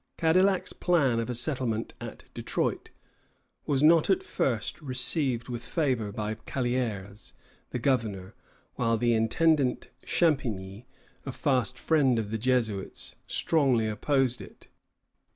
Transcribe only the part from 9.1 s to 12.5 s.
intendant Champigny, a fast friend of the